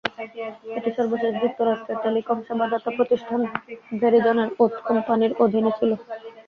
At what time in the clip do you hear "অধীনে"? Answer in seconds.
5.43-5.71